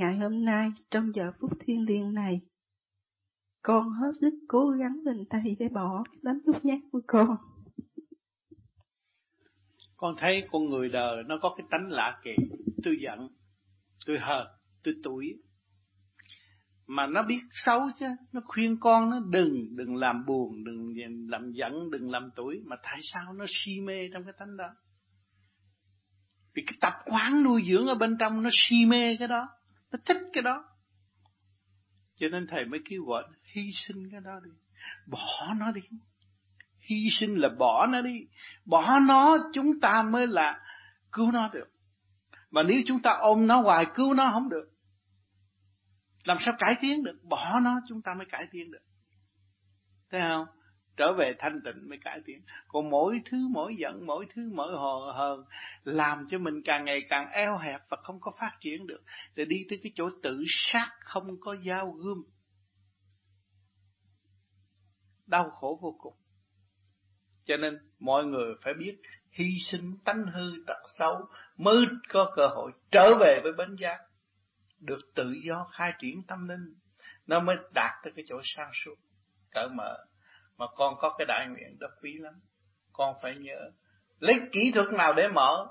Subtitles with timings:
[0.00, 2.40] Ngày hôm nay, trong giờ phút thiên liêng này,
[3.62, 7.36] con hết sức cố gắng lên tay để bỏ cái tánh nhút nhát của con.
[9.96, 12.30] Con thấy con người đời nó có cái tánh lạ kỳ,
[12.84, 13.28] tôi giận,
[14.06, 14.46] tôi hờn,
[14.84, 15.42] tôi tuổi.
[16.86, 20.94] Mà nó biết xấu chứ, nó khuyên con nó đừng, đừng làm buồn, đừng
[21.28, 22.62] làm giận, đừng làm tuổi.
[22.64, 24.68] Mà tại sao nó si mê trong cái tánh đó?
[26.54, 29.48] Vì cái tập quán nuôi dưỡng ở bên trong nó si mê cái đó,
[29.92, 30.64] nó thích cái đó.
[32.16, 34.50] Cho nên thầy mới kêu gọi hy sinh cái đó đi,
[35.06, 35.80] bỏ nó đi.
[36.78, 38.26] Hy sinh là bỏ nó đi,
[38.64, 40.60] bỏ nó chúng ta mới là
[41.12, 41.68] cứu nó được.
[42.50, 44.70] Mà nếu chúng ta ôm nó hoài cứu nó không được.
[46.24, 47.20] Làm sao cải tiến được?
[47.22, 48.82] Bỏ nó chúng ta mới cải tiến được.
[50.10, 50.46] Thấy không?
[50.96, 52.42] Trở về thanh tịnh mới cải tiến.
[52.68, 55.44] Còn mỗi thứ, mỗi giận, mỗi thứ, mỗi hờ hờn
[55.84, 59.02] làm cho mình càng ngày càng eo hẹp và không có phát triển được.
[59.34, 62.22] Để đi tới cái chỗ tự sát không có dao gươm.
[65.26, 66.14] Đau khổ vô cùng.
[67.44, 68.96] Cho nên mọi người phải biết,
[69.30, 73.98] hy sinh tánh hư tật xấu mới có cơ hội trở về với bến giác.
[74.80, 76.74] Được tự do khai triển tâm linh,
[77.26, 78.94] nó mới đạt tới cái chỗ sang suốt,
[79.50, 79.96] cởi mở
[80.60, 82.40] mà con có cái đại nguyện đó quý lắm.
[82.92, 83.70] Con phải nhớ.
[84.18, 85.66] Lấy kỹ thuật nào để mở?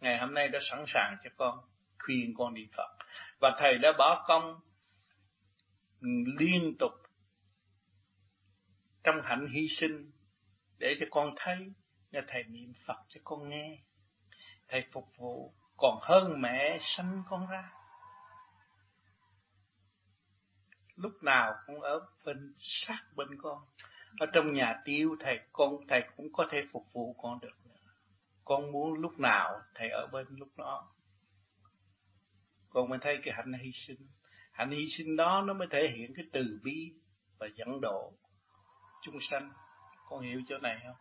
[0.00, 1.58] Ngày hôm nay đã sẵn sàng cho con
[1.98, 2.96] khuyên con đi Phật.
[3.40, 4.60] Và thầy đã bỏ công
[6.38, 6.92] liên tục
[9.04, 10.10] trong hạnh hy sinh
[10.78, 11.72] để cho con thấy.
[12.10, 13.78] Nghe thầy niệm Phật cho con nghe.
[14.68, 17.72] Thầy phục vụ còn hơn mẹ sanh con ra.
[20.96, 23.58] Lúc nào cũng ở bên sát bên con
[24.20, 27.52] ở trong nhà tiêu thầy con thầy cũng có thể phục vụ con được.
[28.44, 30.88] Con muốn lúc nào thầy ở bên lúc đó.
[32.70, 34.08] Con mới thấy cái hạnh hy sinh.
[34.52, 36.92] Hạnh hy sinh đó nó mới thể hiện cái từ bi
[37.38, 38.12] và dẫn độ
[39.02, 39.52] chúng sanh.
[40.08, 40.96] Con hiểu chỗ này không?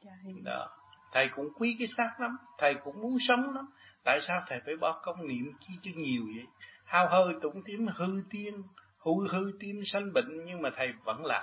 [0.00, 0.12] Dạ,
[0.44, 0.68] đó.
[1.12, 2.36] Thầy cũng quý cái xác lắm.
[2.58, 3.66] Thầy cũng muốn sống lắm.
[4.04, 6.46] Tại sao thầy phải bỏ công niệm chi cho nhiều vậy?
[6.84, 8.62] Hao hơi tụng tiếng hư tiên
[8.98, 11.42] hư hư tiên sanh bệnh nhưng mà thầy vẫn làm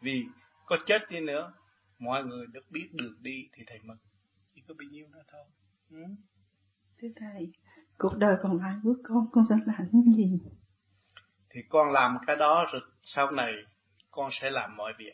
[0.00, 0.24] vì
[0.66, 1.52] có chết đi nữa,
[1.98, 3.98] mọi người được biết được đi thì thầy mừng.
[4.54, 5.44] Chỉ có bao nhiêu đó thôi.
[5.90, 6.04] Ừ?
[6.98, 7.52] Thưa thầy,
[7.98, 10.38] cuộc đời còn lại của con, con sẽ làm những gì?
[11.50, 13.52] Thì con làm cái đó rồi sau này
[14.10, 15.12] con sẽ làm mọi việc.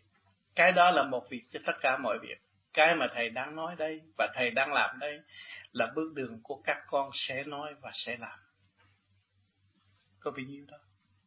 [0.55, 2.39] Cái đó là một việc cho tất cả mọi việc.
[2.73, 5.21] Cái mà thầy đang nói đây và thầy đang làm đây
[5.73, 8.39] là bước đường của các con sẽ nói và sẽ làm.
[10.21, 10.79] Có bao nhiêu đó.